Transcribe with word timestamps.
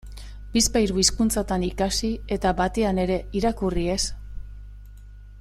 Bizpahiru 0.53 0.95
hizkuntzatan 1.01 1.65
ikasi 1.67 2.09
eta 2.37 2.55
batean 2.63 3.03
ere 3.05 3.19
irakurri 3.43 3.87
ez. 3.99 4.03